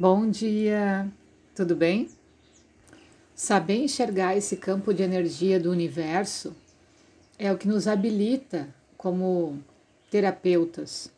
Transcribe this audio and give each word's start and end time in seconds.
Bom 0.00 0.30
dia, 0.30 1.10
tudo 1.56 1.74
bem? 1.74 2.08
Saber 3.34 3.78
enxergar 3.82 4.36
esse 4.36 4.56
campo 4.56 4.94
de 4.94 5.02
energia 5.02 5.58
do 5.58 5.72
universo 5.72 6.54
é 7.36 7.50
o 7.50 7.58
que 7.58 7.66
nos 7.66 7.88
habilita 7.88 8.72
como 8.96 9.58
terapeutas. 10.08 11.10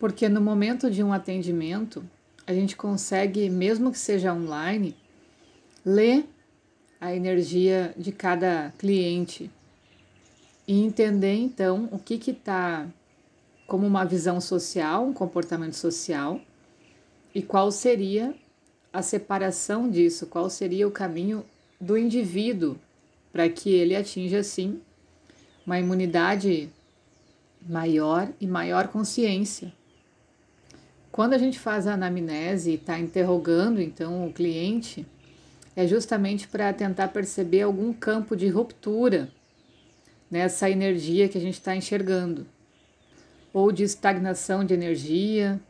Porque 0.00 0.28
no 0.28 0.40
momento 0.40 0.90
de 0.90 1.00
um 1.00 1.12
atendimento, 1.12 2.04
a 2.44 2.52
gente 2.52 2.74
consegue, 2.74 3.48
mesmo 3.48 3.92
que 3.92 4.00
seja 4.00 4.34
online, 4.34 4.96
ler 5.86 6.28
a 7.00 7.14
energia 7.14 7.94
de 7.96 8.10
cada 8.10 8.72
cliente 8.76 9.48
e 10.66 10.82
entender 10.82 11.36
então 11.36 11.88
o 11.92 12.00
que 12.00 12.32
está 12.32 12.84
como 13.68 13.86
uma 13.86 14.04
visão 14.04 14.40
social, 14.40 15.06
um 15.06 15.12
comportamento 15.12 15.74
social 15.74 16.40
e 17.34 17.42
qual 17.42 17.70
seria 17.72 18.34
a 18.92 19.02
separação 19.02 19.90
disso, 19.90 20.26
qual 20.26 20.48
seria 20.48 20.86
o 20.86 20.90
caminho 20.90 21.44
do 21.80 21.98
indivíduo 21.98 22.76
para 23.32 23.48
que 23.48 23.74
ele 23.74 23.96
atinja, 23.96 24.38
assim, 24.38 24.80
uma 25.66 25.78
imunidade 25.78 26.70
maior 27.68 28.28
e 28.40 28.46
maior 28.46 28.88
consciência. 28.88 29.72
Quando 31.10 31.34
a 31.34 31.38
gente 31.38 31.58
faz 31.58 31.86
a 31.86 31.94
anamnese 31.94 32.70
e 32.70 32.74
está 32.74 32.98
interrogando, 32.98 33.80
então, 33.80 34.26
o 34.26 34.32
cliente, 34.32 35.06
é 35.74 35.86
justamente 35.86 36.46
para 36.46 36.72
tentar 36.72 37.08
perceber 37.08 37.62
algum 37.62 37.92
campo 37.92 38.36
de 38.36 38.48
ruptura 38.48 39.28
nessa 40.30 40.70
energia 40.70 41.28
que 41.28 41.38
a 41.38 41.40
gente 41.40 41.54
está 41.54 41.74
enxergando, 41.74 42.46
ou 43.52 43.72
de 43.72 43.82
estagnação 43.82 44.64
de 44.64 44.74
energia, 44.74 45.60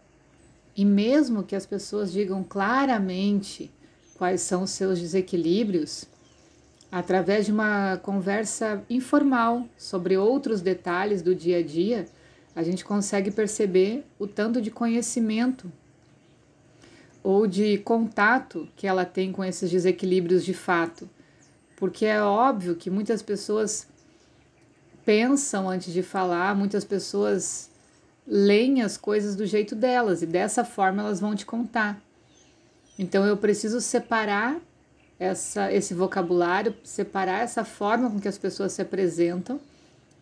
e 0.77 0.85
mesmo 0.85 1.43
que 1.43 1.55
as 1.55 1.67
pessoas 1.67 2.13
digam 2.13 2.43
claramente 2.43 3.71
quais 4.17 4.41
são 4.41 4.63
os 4.63 4.71
seus 4.71 4.99
desequilíbrios, 4.99 6.07
através 6.91 7.47
de 7.47 7.53
uma 7.53 7.97
conversa 7.99 8.83
informal 8.89 9.67
sobre 9.77 10.17
outros 10.17 10.61
detalhes 10.61 11.23
do 11.23 11.35
dia 11.35 11.59
a 11.59 11.63
dia, 11.63 12.07
a 12.55 12.63
gente 12.63 12.85
consegue 12.85 13.31
perceber 13.31 14.05
o 14.19 14.27
tanto 14.27 14.61
de 14.61 14.71
conhecimento 14.71 15.71
ou 17.23 17.47
de 17.47 17.79
contato 17.79 18.69
que 18.77 18.87
ela 18.87 19.05
tem 19.05 19.33
com 19.33 19.43
esses 19.43 19.71
desequilíbrios 19.71 20.45
de 20.45 20.55
fato. 20.55 21.09
Porque 21.77 22.05
é 22.05 22.23
óbvio 22.23 22.77
que 22.77 22.91
muitas 22.91 23.23
pessoas 23.23 23.89
pensam 25.05 25.69
antes 25.69 25.93
de 25.93 26.03
falar, 26.03 26.55
muitas 26.55 26.85
pessoas 26.85 27.71
leem 28.27 28.83
as 28.83 28.97
coisas 28.97 29.37
do 29.37 29.47
jeito 29.47 29.75
delas 29.75 30.23
e 30.23 30.27
dessa 30.27 30.65
forma 30.65 31.03
elas 31.03 31.21
vão 31.21 31.35
te 31.35 31.45
contar. 31.45 32.01
Então 32.99 33.25
eu 33.25 33.37
preciso 33.37 33.81
separar 33.81 34.61
essa, 35.19 35.73
esse 35.73 35.95
vocabulário, 35.95 36.75
separar 36.83 37.43
essa 37.43 37.65
forma 37.65 38.11
com 38.11 38.21
que 38.21 38.29
as 38.29 38.39
pessoas 38.39 38.73
se 38.73 38.83
apresentam 38.83 39.61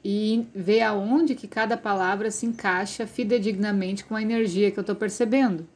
e 0.04 0.46
ver 0.54 0.82
aonde 0.82 1.34
que 1.34 1.46
cada 1.46 1.76
palavra 1.76 2.30
se 2.30 2.44
encaixa 2.44 3.06
fidedignamente 3.06 4.04
com 4.04 4.16
a 4.16 4.22
energia 4.22 4.70
que 4.70 4.78
eu 4.78 4.82
estou 4.82 4.96
percebendo. 4.96 5.66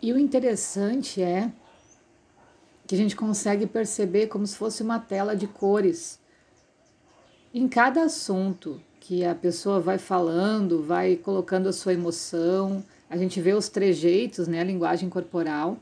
E 0.00 0.12
o 0.12 0.18
interessante 0.18 1.22
é 1.22 1.52
que 2.86 2.94
a 2.94 2.98
gente 2.98 3.14
consegue 3.14 3.66
perceber 3.66 4.26
como 4.26 4.46
se 4.46 4.56
fosse 4.56 4.82
uma 4.82 4.98
tela 4.98 5.36
de 5.36 5.46
cores. 5.46 6.18
Em 7.54 7.68
cada 7.68 8.02
assunto, 8.02 8.82
que 9.02 9.24
a 9.24 9.34
pessoa 9.34 9.80
vai 9.80 9.98
falando, 9.98 10.80
vai 10.80 11.16
colocando 11.16 11.68
a 11.68 11.72
sua 11.72 11.92
emoção, 11.92 12.84
a 13.10 13.16
gente 13.16 13.40
vê 13.40 13.52
os 13.52 13.68
trejeitos, 13.68 14.46
né, 14.46 14.60
a 14.60 14.64
linguagem 14.64 15.08
corporal, 15.08 15.76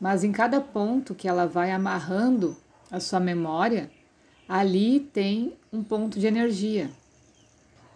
mas 0.00 0.24
em 0.24 0.32
cada 0.32 0.60
ponto 0.60 1.14
que 1.14 1.28
ela 1.28 1.46
vai 1.46 1.70
amarrando 1.70 2.56
a 2.90 2.98
sua 2.98 3.20
memória, 3.20 3.88
ali 4.48 4.98
tem 4.98 5.52
um 5.72 5.80
ponto 5.80 6.18
de 6.18 6.26
energia. 6.26 6.90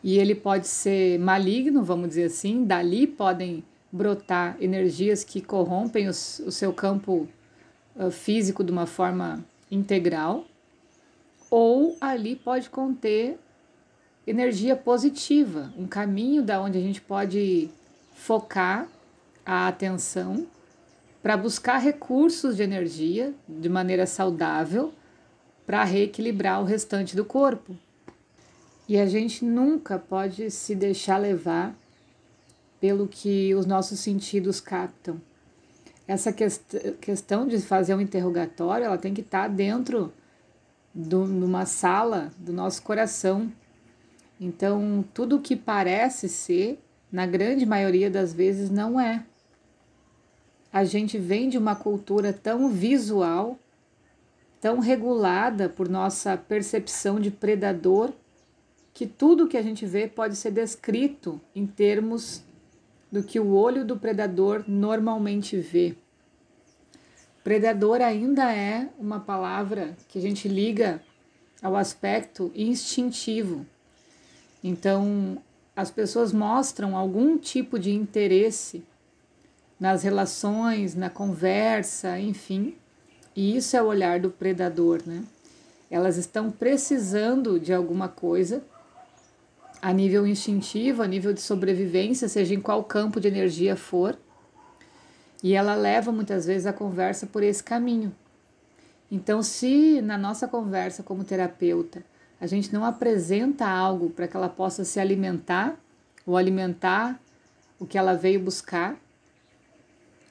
E 0.05 0.17
ele 0.17 0.37
pode 0.37 0.69
ser 0.69 1.19
maligno, 1.19 1.83
vamos 1.83 2.11
dizer 2.11 2.27
assim, 2.27 2.65
dali 2.65 3.09
podem 3.09 3.65
brotar 3.91 4.57
energias 4.61 5.25
que 5.25 5.41
corrompem 5.41 6.07
os, 6.07 6.39
o 6.47 6.53
seu 6.53 6.73
campo 6.73 7.27
uh, 7.97 8.09
físico 8.09 8.63
de 8.63 8.71
uma 8.71 8.87
forma 8.87 9.45
integral, 9.69 10.45
ou 11.51 11.97
ali 12.01 12.37
pode 12.37 12.71
conter 12.71 13.37
energia 14.29 14.77
positiva, 14.77 15.73
um 15.77 15.87
caminho 15.87 16.43
da 16.43 16.61
onde 16.61 16.77
a 16.77 16.81
gente 16.81 17.01
pode 17.01 17.71
focar 18.13 18.89
a 19.45 19.69
atenção 19.69 20.47
para 21.23 21.37
buscar 21.37 21.79
recursos 21.79 22.57
de 22.57 22.63
energia 22.63 23.35
de 23.49 23.69
maneira 23.69 24.07
saudável 24.07 24.93
para 25.67 25.85
reequilibrar 25.85 26.61
o 26.61 26.65
restante 26.65 27.17
do 27.17 27.25
corpo. 27.25 27.77
E 28.89 28.99
a 28.99 29.07
gente 29.07 29.45
nunca 29.45 29.99
pode 29.99 30.51
se 30.51 30.75
deixar 30.75 31.19
levar 31.19 31.75
pelo 32.81 33.07
que 33.09 33.55
os 33.55 33.67
nossos 33.67 34.01
sentidos 34.01 34.61
captam. 34.61 35.21
Essa 36.07 36.33
quest 36.33 36.75
questão 37.01 37.47
de 37.47 37.59
fazer 37.61 37.95
um 37.95 38.01
interrogatório, 38.01 38.87
ela 38.87 38.97
tem 38.97 39.13
que 39.13 39.21
estar 39.21 39.43
tá 39.43 39.49
dentro 39.49 40.13
de 40.95 41.15
uma 41.15 41.67
sala 41.67 42.33
do 42.39 42.53
nosso 42.53 42.83
coração, 42.83 43.53
então, 44.41 45.05
tudo 45.13 45.37
o 45.37 45.41
que 45.41 45.57
parece 45.57 46.29
ser, 46.29 46.79
na 47.11 47.27
grande 47.27 47.67
maioria 47.67 48.11
das 48.11 48.33
vezes, 48.33 48.71
não 48.71 49.01
é. 49.01 49.25
A 50.73 50.85
gente 50.85 51.19
vem 51.19 51.49
de 51.49 51.59
uma 51.59 51.75
cultura 51.75 52.33
tão 52.33 52.69
visual, 52.69 53.59
tão 54.61 54.79
regulada 54.79 55.69
por 55.69 55.89
nossa 55.89 56.37
percepção 56.37 57.19
de 57.19 57.31
predador, 57.31 58.13
que 58.95 59.07
tudo 59.07 59.49
que 59.49 59.57
a 59.57 59.63
gente 59.63 59.87
vê 59.87 60.07
pode 60.07 60.37
ser 60.37 60.53
descrito 60.53 61.41
em 61.55 61.67
termos 61.67 62.45
do 63.11 63.23
que 63.23 63.41
o 63.41 63.55
olho 63.55 63.85
do 63.85 63.97
predador 63.97 64.65
normalmente 64.69 65.57
vê. 65.57 65.97
Predador 67.43 68.03
ainda 68.03 68.53
é 68.53 68.89
uma 68.99 69.21
palavra 69.21 69.97
que 70.09 70.19
a 70.19 70.23
gente 70.23 70.47
liga 70.49 71.03
ao 71.63 71.75
aspecto 71.75 72.53
instintivo 72.55 73.65
então, 74.63 75.39
as 75.77 75.91
pessoas 75.91 76.33
mostram 76.33 76.97
algum 76.97 77.39
tipo 77.39 77.79
de 77.79 77.93
interesse 77.93 78.83
nas 79.79 80.03
relações, 80.03 80.95
na 80.95 81.09
conversa, 81.09 82.19
enfim, 82.19 82.75
e 83.35 83.57
isso 83.57 83.77
é 83.77 83.83
o 83.83 83.87
olhar 83.87 84.19
do 84.19 84.31
predador, 84.31 85.01
né? 85.07 85.23
Elas 85.91 86.17
estão 86.17 86.51
precisando 86.51 87.61
de 87.61 87.73
alguma 87.73 88.09
coisa 88.09 88.63
a 89.81 89.93
nível 89.93 90.27
instintivo, 90.27 91.03
a 91.03 91.07
nível 91.07 91.33
de 91.33 91.41
sobrevivência, 91.41 92.29
seja 92.29 92.55
em 92.55 92.61
qual 92.61 92.83
campo 92.83 93.21
de 93.21 93.29
energia 93.29 93.77
for, 93.77 94.19
e 95.43 95.55
ela 95.55 95.77
leva 95.77 96.11
muitas 96.11 96.47
vezes 96.47 96.67
a 96.67 96.73
conversa 96.73 97.27
por 97.27 97.45
esse 97.45 97.63
caminho. 97.63 98.13
Então, 99.11 99.43
se 99.43 100.03
na 100.03 100.19
nossa 100.19 100.49
conversa 100.49 101.03
como 101.03 101.23
terapeuta 101.23 102.03
a 102.41 102.47
gente 102.47 102.73
não 102.73 102.85
apresenta 102.85 103.67
algo 103.67 104.11
para 104.11 104.29
que 104.29 104.37
ela 104.37 104.49
possa 104.49 104.85
se 104.85 105.01
alimentar 105.01 105.79
ou 106.27 106.37
alimentar 106.37 107.21
o 107.79 107.87
que 107.87 107.99
ela 107.99 108.15
veio 108.15 108.41
buscar, 108.41 108.97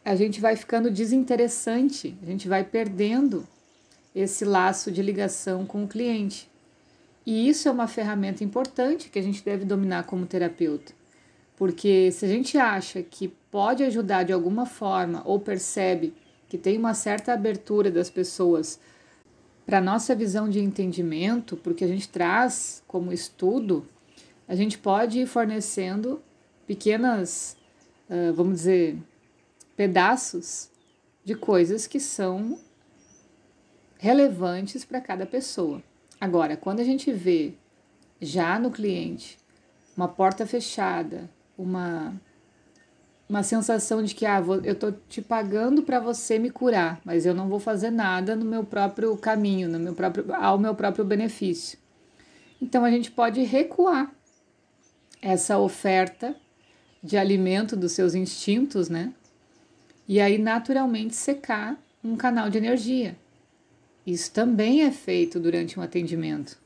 a 0.03 0.15
gente 0.15 0.39
vai 0.39 0.55
ficando 0.55 0.89
desinteressante, 0.89 2.17
a 2.21 2.25
gente 2.25 2.47
vai 2.47 2.63
perdendo 2.63 3.45
esse 4.15 4.45
laço 4.45 4.91
de 4.91 5.01
ligação 5.01 5.65
com 5.65 5.83
o 5.83 5.87
cliente. 5.87 6.49
E 7.25 7.49
isso 7.49 7.67
é 7.67 7.71
uma 7.71 7.87
ferramenta 7.87 8.43
importante 8.43 9.09
que 9.09 9.19
a 9.19 9.21
gente 9.21 9.43
deve 9.43 9.65
dominar 9.65 10.03
como 10.03 10.25
terapeuta. 10.25 10.93
Porque 11.57 12.11
se 12.11 12.23
a 12.23 12.27
gente 12.27 12.57
acha 12.57 13.01
que 13.01 13.27
pode 13.51 13.83
ajudar 13.83 14.23
de 14.23 14.31
alguma 14.31 14.65
forma 14.65 15.21
ou 15.25 15.39
percebe 15.39 16.13
que 16.47 16.57
tem 16.57 16.77
uma 16.77 16.93
certa 16.93 17.33
abertura 17.33 17.91
das 17.91 18.09
pessoas 18.09 18.79
para 19.67 19.81
nossa 19.81 20.15
visão 20.15 20.49
de 20.49 20.61
entendimento, 20.61 21.57
porque 21.57 21.83
a 21.83 21.87
gente 21.87 22.07
traz 22.07 22.81
como 22.87 23.11
estudo, 23.11 23.85
a 24.47 24.55
gente 24.55 24.77
pode 24.77 25.19
ir 25.19 25.27
fornecendo 25.27 26.21
pequenas, 26.65 27.57
uh, 28.09 28.33
vamos 28.33 28.59
dizer, 28.59 28.97
pedaços 29.75 30.69
de 31.25 31.35
coisas 31.35 31.85
que 31.85 31.99
são 31.99 32.57
relevantes 33.97 34.85
para 34.85 35.01
cada 35.01 35.25
pessoa. 35.25 35.83
Agora, 36.19 36.55
quando 36.55 36.79
a 36.79 36.85
gente 36.85 37.11
vê 37.11 37.53
já 38.21 38.57
no 38.57 38.71
cliente 38.71 39.37
uma 39.97 40.07
porta 40.07 40.45
fechada, 40.45 41.29
uma 41.57 42.15
uma 43.29 43.43
sensação 43.43 44.01
de 44.03 44.15
que 44.15 44.25
ah, 44.25 44.41
eu 44.63 44.73
estou 44.73 44.91
te 45.09 45.21
pagando 45.21 45.83
para 45.83 45.99
você 45.99 46.39
me 46.39 46.49
curar, 46.49 47.01
mas 47.03 47.25
eu 47.25 47.33
não 47.33 47.49
vou 47.49 47.59
fazer 47.59 47.89
nada 47.89 48.35
no 48.35 48.45
meu 48.45 48.63
próprio 48.63 49.15
caminho, 49.17 49.67
no 49.67 49.79
meu 49.79 49.93
próprio, 49.93 50.33
ao 50.33 50.57
meu 50.57 50.73
próprio 50.73 51.03
benefício. 51.03 51.77
Então 52.61 52.85
a 52.85 52.89
gente 52.89 53.11
pode 53.11 53.43
recuar 53.43 54.11
essa 55.21 55.57
oferta 55.57 56.35
de 57.03 57.17
alimento 57.17 57.75
dos 57.75 57.91
seus 57.91 58.15
instintos, 58.15 58.89
né? 58.89 59.13
e 60.07 60.21
aí 60.21 60.37
naturalmente 60.37 61.15
secar 61.15 61.77
um 62.03 62.15
canal 62.15 62.49
de 62.49 62.57
energia. 62.57 63.17
Isso 64.05 64.31
também 64.31 64.83
é 64.83 64.91
feito 64.91 65.39
durante 65.39 65.77
um 65.77 65.83
atendimento. 65.83 66.57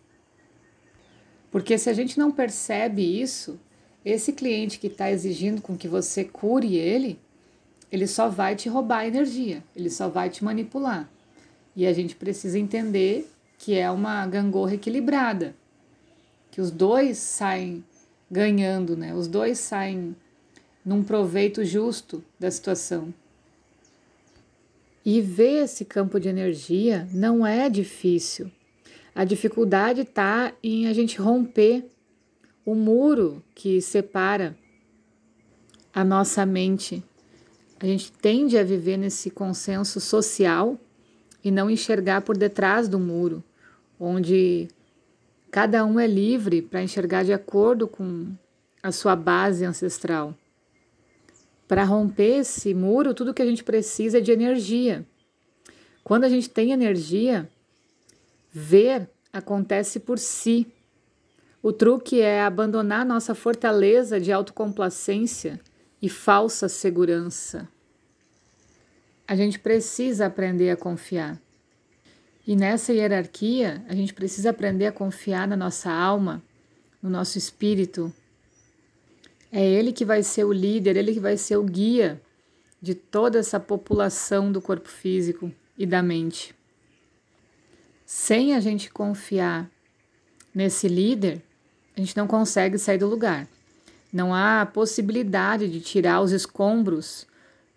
Porque 1.49 1.77
se 1.77 1.89
a 1.89 1.93
gente 1.93 2.19
não 2.19 2.31
percebe 2.31 3.01
isso, 3.19 3.59
esse 4.03 4.33
cliente 4.33 4.79
que 4.79 4.87
está 4.87 5.11
exigindo 5.11 5.61
com 5.61 5.77
que 5.77 5.87
você 5.87 6.23
cure 6.23 6.75
ele, 6.75 7.19
ele 7.91 8.07
só 8.07 8.29
vai 8.29 8.55
te 8.55 8.69
roubar 8.69 9.05
energia, 9.05 9.63
ele 9.75 9.89
só 9.89 10.07
vai 10.07 10.29
te 10.29 10.43
manipular. 10.43 11.09
E 11.75 11.85
a 11.85 11.93
gente 11.93 12.15
precisa 12.15 12.57
entender 12.57 13.29
que 13.57 13.75
é 13.75 13.89
uma 13.91 14.25
gangorra 14.25 14.73
equilibrada, 14.73 15.55
que 16.49 16.59
os 16.59 16.71
dois 16.71 17.17
saem 17.17 17.83
ganhando, 18.29 18.97
né? 18.97 19.13
Os 19.13 19.27
dois 19.27 19.59
saem 19.59 20.15
num 20.83 21.03
proveito 21.03 21.63
justo 21.63 22.23
da 22.39 22.49
situação. 22.49 23.13
E 25.05 25.21
ver 25.21 25.63
esse 25.63 25.85
campo 25.85 26.19
de 26.19 26.29
energia 26.29 27.07
não 27.11 27.45
é 27.45 27.69
difícil. 27.69 28.51
A 29.13 29.23
dificuldade 29.23 30.01
está 30.01 30.53
em 30.63 30.87
a 30.87 30.93
gente 30.93 31.19
romper 31.19 31.85
o 32.65 32.75
muro 32.75 33.43
que 33.55 33.81
separa 33.81 34.57
a 35.93 36.03
nossa 36.03 36.45
mente. 36.45 37.03
A 37.79 37.85
gente 37.85 38.11
tende 38.11 38.57
a 38.57 38.63
viver 38.63 38.97
nesse 38.97 39.29
consenso 39.29 39.99
social 39.99 40.79
e 41.43 41.49
não 41.49 41.69
enxergar 41.69 42.21
por 42.21 42.37
detrás 42.37 42.87
do 42.87 42.99
muro, 42.99 43.43
onde 43.99 44.67
cada 45.49 45.83
um 45.83 45.99
é 45.99 46.05
livre 46.05 46.61
para 46.61 46.83
enxergar 46.83 47.23
de 47.23 47.33
acordo 47.33 47.87
com 47.87 48.27
a 48.83 48.91
sua 48.91 49.15
base 49.15 49.65
ancestral. 49.65 50.35
Para 51.67 51.83
romper 51.83 52.39
esse 52.39 52.73
muro, 52.73 53.13
tudo 53.13 53.33
que 53.33 53.41
a 53.41 53.45
gente 53.45 53.63
precisa 53.63 54.19
é 54.19 54.21
de 54.21 54.31
energia. 54.31 55.05
Quando 56.03 56.25
a 56.25 56.29
gente 56.29 56.49
tem 56.49 56.71
energia, 56.71 57.49
Ver 58.51 59.09
acontece 59.31 59.99
por 59.99 60.19
si. 60.19 60.67
O 61.63 61.71
truque 61.71 62.19
é 62.19 62.41
abandonar 62.41 63.05
nossa 63.05 63.35
fortaleza 63.35 64.19
de 64.19 64.31
autocomplacência 64.31 65.59
e 66.01 66.09
falsa 66.09 66.67
segurança. 66.67 67.69
A 69.27 69.35
gente 69.35 69.59
precisa 69.59 70.25
aprender 70.25 70.71
a 70.71 70.75
confiar. 70.75 71.39
E 72.47 72.55
nessa 72.55 72.91
hierarquia, 72.91 73.85
a 73.87 73.93
gente 73.93 74.11
precisa 74.11 74.49
aprender 74.49 74.87
a 74.87 74.91
confiar 74.91 75.47
na 75.47 75.55
nossa 75.55 75.91
alma, 75.91 76.41
no 76.99 77.09
nosso 77.09 77.37
espírito. 77.37 78.11
É 79.51 79.63
ele 79.63 79.93
que 79.93 80.03
vai 80.03 80.23
ser 80.23 80.43
o 80.45 80.51
líder, 80.51 80.97
ele 80.97 81.13
que 81.13 81.19
vai 81.19 81.37
ser 81.37 81.57
o 81.57 81.63
guia 81.63 82.19
de 82.81 82.95
toda 82.95 83.37
essa 83.37 83.59
população 83.59 84.51
do 84.51 84.59
corpo 84.59 84.89
físico 84.89 85.51
e 85.77 85.85
da 85.85 86.01
mente. 86.01 86.55
Sem 88.03 88.55
a 88.55 88.59
gente 88.59 88.89
confiar 88.89 89.69
nesse 90.53 90.87
líder, 90.87 91.43
a 92.01 92.05
gente 92.05 92.17
não 92.17 92.27
consegue 92.27 92.77
sair 92.77 92.97
do 92.97 93.07
lugar. 93.07 93.47
Não 94.11 94.33
há 94.33 94.65
possibilidade 94.65 95.69
de 95.69 95.79
tirar 95.79 96.21
os 96.21 96.31
escombros 96.31 97.25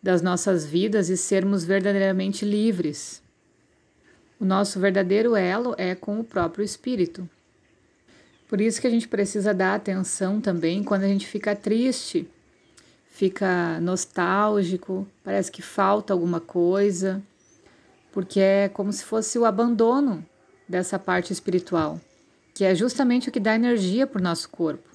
das 0.03 0.23
nossas 0.23 0.65
vidas 0.65 1.09
e 1.09 1.17
sermos 1.17 1.65
verdadeiramente 1.65 2.45
livres. 2.45 3.23
O 4.41 4.45
nosso 4.45 4.81
verdadeiro 4.81 5.37
elo 5.37 5.75
é 5.79 5.95
com 5.95 6.19
o 6.19 6.25
próprio 6.25 6.65
Espírito. 6.65 7.29
Por 8.49 8.61
isso 8.61 8.81
que 8.81 8.87
a 8.87 8.91
gente 8.91 9.09
precisa 9.09 9.55
dar 9.55 9.75
atenção 9.75 10.41
também 10.41 10.83
quando 10.83 11.05
a 11.05 11.09
gente 11.09 11.27
fica 11.27 11.55
triste, 11.55 12.29
fica 13.09 13.79
nostálgico, 13.81 15.07
parece 15.23 15.51
que 15.51 15.63
falta 15.63 16.13
alguma 16.13 16.41
coisa 16.41 17.23
porque 18.15 18.39
é 18.39 18.69
como 18.69 18.93
se 18.93 19.05
fosse 19.05 19.37
o 19.37 19.45
abandono 19.45 20.25
dessa 20.69 21.01
parte 21.01 21.33
espiritual, 21.33 22.01
que 22.55 22.65
é 22.65 22.75
justamente 22.75 23.29
o 23.29 23.33
que 23.33 23.41
dá 23.41 23.55
energia 23.55 24.07
para 24.07 24.21
o 24.21 24.23
nosso 24.23 24.49
corpo. 24.49 24.89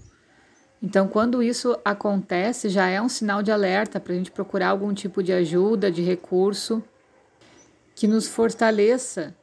Então, 0.81 1.09
quando 1.09 1.43
isso 1.43 1.77
acontece, 1.83 2.69
já 2.69 2.87
é 2.87 3.01
um 3.01 3.09
sinal 3.09 3.43
de 3.43 3.51
alerta 3.51 3.99
para 3.99 4.13
a 4.13 4.15
gente 4.15 4.31
procurar 4.31 4.69
algum 4.69 4.93
tipo 4.93 5.21
de 5.21 5.33
ajuda, 5.33 5.91
de 5.91 6.01
recurso 6.01 6.81
que 7.93 8.07
nos 8.07 8.29
fortaleça 8.29 9.35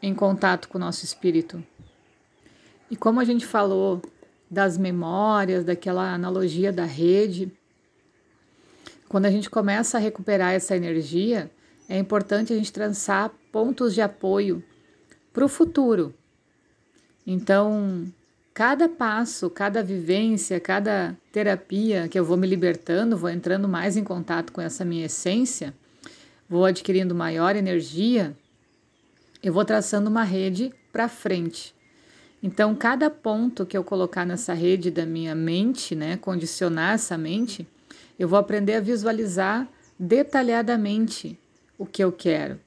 em 0.00 0.14
contato 0.14 0.68
com 0.68 0.78
o 0.78 0.80
nosso 0.80 1.04
espírito. 1.04 1.60
E 2.88 2.96
como 2.96 3.18
a 3.18 3.24
gente 3.24 3.44
falou 3.44 4.00
das 4.48 4.78
memórias, 4.78 5.64
daquela 5.64 6.14
analogia 6.14 6.72
da 6.72 6.84
rede, 6.84 7.52
quando 9.08 9.26
a 9.26 9.30
gente 9.32 9.50
começa 9.50 9.98
a 9.98 10.00
recuperar 10.00 10.52
essa 10.52 10.76
energia, 10.76 11.50
é 11.88 11.98
importante 11.98 12.52
a 12.52 12.56
gente 12.56 12.72
traçar 12.72 13.32
pontos 13.50 13.94
de 13.94 14.00
apoio 14.00 14.62
para 15.32 15.44
o 15.44 15.48
futuro. 15.48 16.14
Então, 17.30 18.10
cada 18.54 18.88
passo, 18.88 19.50
cada 19.50 19.82
vivência, 19.82 20.58
cada 20.58 21.14
terapia 21.30 22.08
que 22.08 22.18
eu 22.18 22.24
vou 22.24 22.38
me 22.38 22.46
libertando, 22.46 23.18
vou 23.18 23.28
entrando 23.28 23.68
mais 23.68 23.98
em 23.98 24.02
contato 24.02 24.50
com 24.50 24.62
essa 24.62 24.82
minha 24.82 25.04
essência, 25.04 25.74
vou 26.48 26.64
adquirindo 26.64 27.14
maior 27.14 27.54
energia, 27.54 28.34
eu 29.42 29.52
vou 29.52 29.62
traçando 29.62 30.08
uma 30.08 30.22
rede 30.22 30.72
para 30.90 31.06
frente. 31.06 31.74
Então, 32.42 32.74
cada 32.74 33.10
ponto 33.10 33.66
que 33.66 33.76
eu 33.76 33.84
colocar 33.84 34.24
nessa 34.24 34.54
rede 34.54 34.90
da 34.90 35.04
minha 35.04 35.34
mente, 35.34 35.94
né, 35.94 36.16
condicionar 36.16 36.94
essa 36.94 37.18
mente, 37.18 37.68
eu 38.18 38.26
vou 38.26 38.38
aprender 38.38 38.76
a 38.76 38.80
visualizar 38.80 39.68
detalhadamente 39.98 41.38
o 41.76 41.84
que 41.84 42.02
eu 42.02 42.10
quero. 42.10 42.58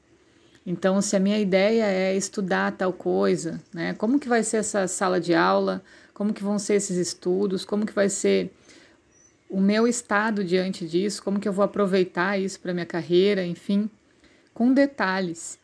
Então, 0.66 1.02
se 1.02 1.16
a 1.16 1.20
minha 1.20 1.40
ideia 1.40 1.86
é 1.86 2.16
estudar 2.16 2.72
tal 2.74 2.94
coisa, 2.94 3.60
né? 3.74 3.94
Como 3.96 4.20
que 4.20 4.28
vai 4.28 4.44
ser 4.44 4.58
essa 4.58 4.88
sala 4.88 5.20
de 5.20 5.34
aula? 5.34 5.84
Como 6.14 6.34
que 6.34 6.44
vão 6.44 6.60
ser 6.60 6.76
esses 6.76 6.98
estudos? 6.98 7.66
Como 7.66 7.86
que 7.86 7.94
vai 7.94 8.10
ser 8.10 8.52
o 9.50 9.60
meu 9.60 9.88
estado 9.88 10.44
diante 10.44 10.88
disso? 10.88 11.24
Como 11.24 11.40
que 11.40 11.48
eu 11.48 11.54
vou 11.54 11.66
aproveitar 11.66 12.40
isso 12.40 12.60
para 12.60 12.74
minha 12.74 12.86
carreira, 12.86 13.44
enfim, 13.44 13.90
com 14.54 14.72
detalhes. 14.72 15.60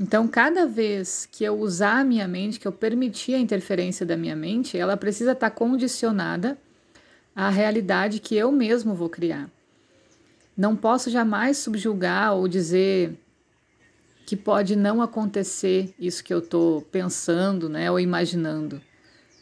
Então, 0.00 0.26
cada 0.28 0.64
vez 0.64 1.28
que 1.30 1.44
eu 1.44 1.58
usar 1.58 2.00
a 2.00 2.04
minha 2.04 2.26
mente, 2.28 2.58
que 2.58 2.68
eu 2.68 2.72
permitir 2.72 3.34
a 3.34 3.38
interferência 3.38 4.06
da 4.06 4.16
minha 4.16 4.36
mente, 4.36 4.78
ela 4.78 4.96
precisa 4.96 5.32
estar 5.32 5.50
tá 5.50 5.54
condicionada 5.54 6.56
à 7.34 7.50
realidade 7.50 8.20
que 8.20 8.36
eu 8.36 8.50
mesmo 8.52 8.94
vou 8.94 9.08
criar. 9.08 9.50
Não 10.56 10.74
posso 10.74 11.10
jamais 11.10 11.58
subjugar 11.58 12.34
ou 12.34 12.48
dizer 12.48 13.18
que 14.28 14.36
pode 14.36 14.76
não 14.76 15.00
acontecer 15.00 15.94
isso 15.98 16.22
que 16.22 16.34
eu 16.34 16.40
estou 16.40 16.82
pensando 16.82 17.66
né, 17.66 17.90
ou 17.90 17.98
imaginando, 17.98 18.78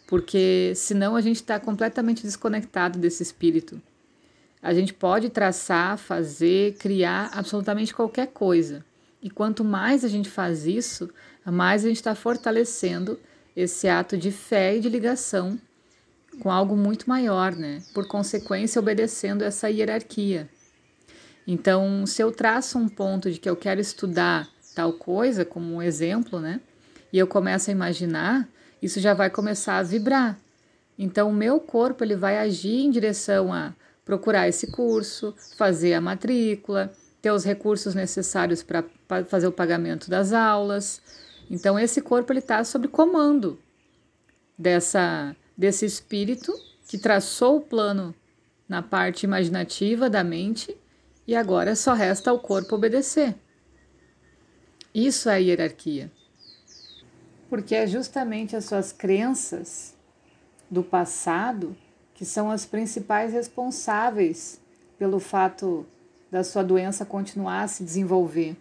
porque 0.07 0.73
senão 0.77 1.17
a 1.17 1.21
gente 1.21 1.39
está 1.39 1.59
completamente 1.59 2.23
desconectado 2.23 2.97
desse 2.97 3.21
espírito. 3.21 3.83
A 4.63 4.73
gente 4.73 4.95
pode 4.95 5.29
traçar, 5.29 5.99
fazer, 5.99 6.77
criar 6.77 7.31
absolutamente 7.35 7.93
qualquer 7.93 8.29
coisa. 8.29 8.85
E 9.21 9.29
quanto 9.29 9.65
mais 9.65 10.05
a 10.05 10.09
gente 10.09 10.31
faz 10.31 10.67
isso, 10.67 11.11
mais 11.45 11.85
a 11.85 11.89
gente 11.89 11.97
está 11.97 12.15
fortalecendo 12.15 13.19
esse 13.57 13.89
ato 13.89 14.17
de 14.17 14.31
fé 14.31 14.77
e 14.77 14.81
de 14.81 14.89
ligação 14.89 15.59
com 16.39 16.49
algo 16.49 16.77
muito 16.77 17.09
maior, 17.09 17.57
né? 17.57 17.83
Por 17.93 18.07
consequência, 18.07 18.79
obedecendo 18.79 19.43
essa 19.43 19.69
hierarquia. 19.69 20.49
Então, 21.45 22.07
se 22.07 22.23
eu 22.23 22.31
traço 22.31 22.79
um 22.79 22.89
ponto 22.89 23.33
de 23.33 23.41
que 23.41 23.51
eu 23.51 23.57
quero 23.57 23.81
estudar 23.81 24.49
tal 24.77 24.93
coisa, 24.93 25.43
como 25.43 25.75
um 25.75 25.83
exemplo, 25.83 26.39
né? 26.39 26.61
E 27.11 27.19
eu 27.19 27.27
começo 27.27 27.71
a 27.71 27.73
imaginar, 27.73 28.47
isso 28.83 29.01
já 29.01 29.15
vai 29.15 29.31
começar 29.31 29.79
a 29.79 29.83
vibrar. 29.83 30.39
Então, 30.99 31.31
o 31.31 31.35
meu 31.35 31.59
corpo 31.59 32.05
ele 32.05 32.15
vai 32.15 32.37
agir 32.37 32.85
em 32.85 32.91
direção 32.91 33.55
a 33.55 33.73
procurar 34.05 34.49
esse 34.49 34.71
curso, 34.71 35.35
fazer 35.57 35.95
a 35.95 36.01
matrícula, 36.01 36.93
ter 37.23 37.31
os 37.31 37.43
recursos 37.43 37.95
necessários 37.95 38.63
para 38.63 38.85
fazer 39.27 39.47
o 39.47 39.53
pagamento 39.53 40.11
das 40.11 40.35
aulas. 40.35 41.01
Então, 41.51 41.79
esse 41.79 42.03
corpo 42.03 42.31
ele 42.31 42.41
está 42.41 42.63
sob 42.63 42.87
comando 42.87 43.59
dessa 44.59 45.35
desse 45.57 45.87
espírito 45.87 46.53
que 46.87 46.99
traçou 46.99 47.57
o 47.57 47.61
plano 47.63 48.15
na 48.69 48.83
parte 48.83 49.25
imaginativa 49.25 50.11
da 50.11 50.23
mente 50.23 50.77
e 51.27 51.35
agora 51.35 51.75
só 51.75 51.95
resta 51.95 52.31
ao 52.31 52.39
corpo 52.39 52.75
obedecer. 52.75 53.35
Isso 54.97 55.29
é 55.29 55.43
hierarquia. 55.43 56.11
Porque 57.51 57.75
é 57.75 57.87
justamente 57.87 58.57
as 58.57 58.65
suas 58.65 58.93
crenças 58.93 59.95
do 60.71 60.83
passado 60.83 61.77
que 62.15 62.25
são 62.25 62.51
as 62.51 62.65
principais 62.65 63.31
responsáveis 63.31 64.59
pelo 64.99 65.21
fato 65.21 65.85
da 66.31 66.43
sua 66.43 66.63
doença 66.63 67.05
continuar 67.05 67.65
a 67.65 67.69
se 67.69 67.85
desenvolver 67.85 68.57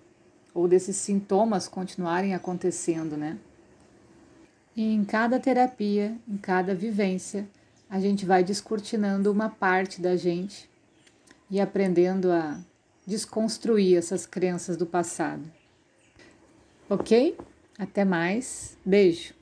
ou 0.53 0.67
desses 0.67 0.97
sintomas 0.97 1.69
continuarem 1.69 2.35
acontecendo, 2.35 3.15
né? 3.15 3.37
E 4.75 4.93
em 4.93 5.05
cada 5.05 5.39
terapia, 5.39 6.17
em 6.27 6.35
cada 6.35 6.75
vivência, 6.75 7.47
a 7.89 7.97
gente 7.97 8.25
vai 8.25 8.43
descortinando 8.43 9.31
uma 9.31 9.47
parte 9.47 10.01
da 10.01 10.17
gente 10.17 10.69
e 11.49 11.61
aprendendo 11.61 12.29
a 12.29 12.59
desconstruir 13.07 13.95
essas 13.97 14.25
crenças 14.25 14.75
do 14.75 14.85
passado. 14.85 15.49
Ok? 16.89 17.37
Até 17.77 18.03
mais. 18.05 18.77
Beijo. 18.85 19.34